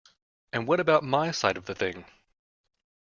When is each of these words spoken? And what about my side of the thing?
And 0.51 0.67
what 0.67 0.79
about 0.79 1.03
my 1.03 1.29
side 1.29 1.57
of 1.57 1.65
the 1.65 1.75
thing? 1.75 2.05